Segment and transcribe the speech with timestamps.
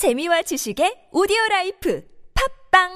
[0.00, 2.00] 재미와 지식의 오디오 라이프
[2.72, 2.88] 팝빵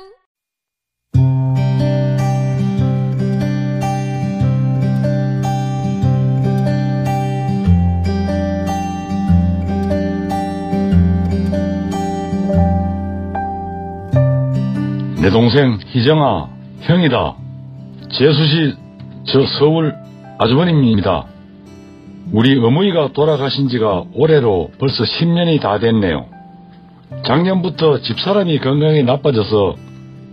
[15.20, 16.48] 내 동생 희정아,
[16.80, 17.36] 형이다.
[18.12, 18.76] 재수시
[19.26, 19.94] 저 서울
[20.38, 21.26] 아주버님입니다.
[22.32, 26.33] 우리 어머니가 돌아가신 지가 올해로 벌써 10년이 다 됐네요.
[27.24, 29.76] 작년부터 집사람이 건강이 나빠져서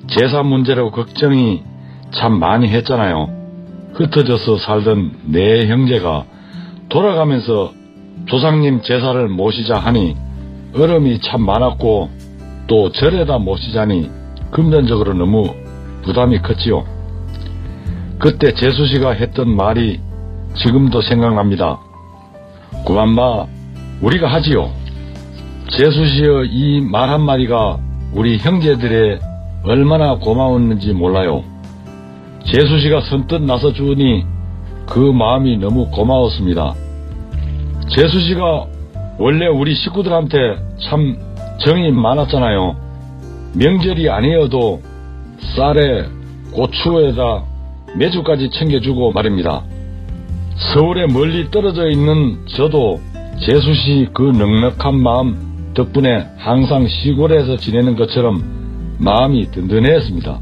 [0.07, 1.63] 제사 문제라고 걱정이
[2.11, 3.29] 참 많이 했잖아요.
[3.93, 6.25] 흩어져서 살던 내 형제가
[6.89, 7.71] 돌아가면서
[8.25, 10.15] 조상님 제사를 모시자 하니
[10.75, 12.09] 얼음이 참 많았고
[12.67, 14.09] 또 절에다 모시자니
[14.51, 15.43] 금전적으로 너무
[16.03, 16.85] 부담이 컸지요.
[18.19, 19.99] 그때 재수 씨가 했던 말이
[20.55, 21.79] 지금도 생각납니다.
[22.85, 23.45] 구만마
[24.01, 24.80] 우리가 하지요.
[25.77, 27.77] 재수 씨의 이 말 한마디가
[28.13, 29.19] 우리 형제들의
[29.63, 31.43] 얼마나 고마웠는지 몰라요.
[32.45, 34.25] 재수 씨가 선뜻 나서 주니
[34.87, 36.73] 그 마음이 너무 고마웠습니다.
[37.95, 38.65] 재수 씨가
[39.17, 40.37] 원래 우리 식구들한테
[40.89, 41.17] 참
[41.63, 42.75] 정이 많았잖아요.
[43.55, 44.81] 명절이 아니어도
[45.55, 46.05] 쌀에
[46.53, 47.43] 고추에다
[47.95, 49.61] 매주까지 챙겨주고 말입니다.
[50.73, 52.99] 서울에 멀리 떨어져 있는 저도
[53.39, 60.39] 재수 씨 그 넉넉한 마음 덕분에 항상 시골에서 지내는 것처럼 마음이 든든했습니다.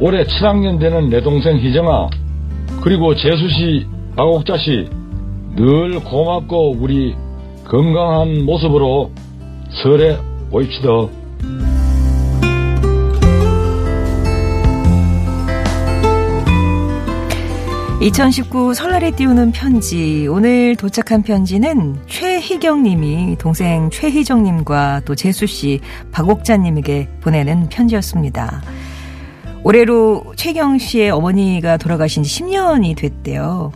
[0.00, 2.08] 올해 7학년 되는 내 동생 희정아,
[2.82, 4.88] 그리고 재수 씨, 박옥자 씨,
[5.56, 7.14] 늘 고맙고 우리
[7.64, 9.10] 건강한 모습으로
[9.82, 10.16] 설에
[10.50, 10.88] 보입시다.
[18.02, 20.26] 2019 설날에 띄우는 편지.
[20.28, 25.78] 오늘 도착한 편지는 최희경 님이 동생 최희정 님과 또 재수 씨,
[26.10, 28.60] 박옥자 님에게 보내는 편지였습니다.
[29.62, 33.70] 올해로 최경 씨의 어머니가 돌아가신 지 10년이 됐대요.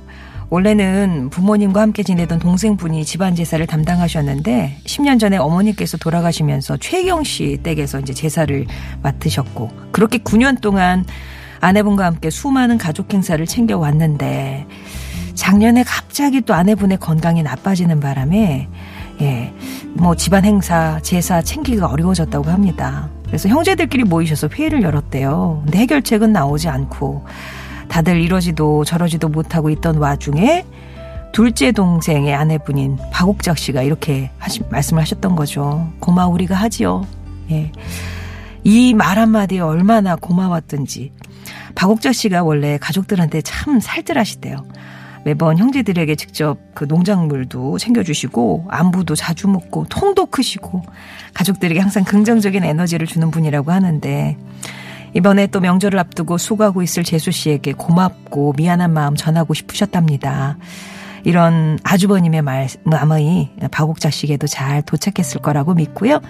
[0.50, 8.00] 원래는 부모님과 함께 지내던 동생분이 집안 제사를 담당하셨는데 10년 전에 어머니께서 돌아가시면서 최경 씨 댁에서
[8.00, 8.66] 이제 제사를
[9.02, 11.04] 맡으셨고 그렇게 9년 동안
[11.60, 14.66] 아내분과 함께 수많은 가족 행사를 챙겨왔는데
[15.34, 18.68] 작년에 갑자기 또 아내분의 건강이 나빠지는 바람에
[19.20, 19.52] 예,
[19.94, 23.08] 뭐 집안 행사, 제사 챙기기가 어려워졌다고 합니다.
[23.26, 25.62] 그래서 형제들끼리 모이셔서 회의를 열었대요.
[25.64, 27.24] 근데 해결책은 나오지 않고
[27.88, 30.64] 다들 이러지도 저러지도 못하고 있던 와중에
[31.32, 35.90] 둘째 동생의 아내분인 박옥작 씨가 이렇게 하시, 말씀을 하셨던 거죠.
[36.00, 37.06] 고마 우리가 하지요.
[37.50, 37.72] 예.
[38.64, 41.12] 이 말 한마디에 얼마나 고마웠던지.
[41.76, 44.56] 박옥자 씨가 원래 가족들한테 참 살뜰하시대요.
[45.24, 50.82] 매번 형제들에게 직접 그 농작물도 챙겨주시고 안부도 자주 묻고 통도 크시고
[51.34, 54.36] 가족들에게 항상 긍정적인 에너지를 주는 분이라고 하는데
[55.14, 60.58] 이번에 또 명절을 앞두고 수고하고 있을 재수 씨에게 고맙고 미안한 마음 전하고 싶으셨답니다.
[61.26, 66.20] 이런 아주버님의 마음이 박옥자 씨에게도 잘 도착했을 거라고 믿고요.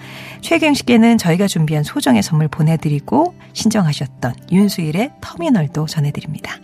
[0.41, 6.57] 최경 씨께는 저희가 준비한 소정의 선물 보내드리고 신청하셨던 윤수일의 터미널도 전해드립니다.